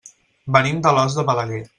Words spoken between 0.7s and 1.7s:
d'Alòs de Balaguer.